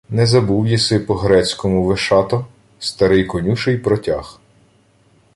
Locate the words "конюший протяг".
3.25-4.39